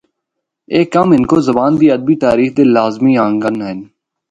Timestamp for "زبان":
1.47-1.71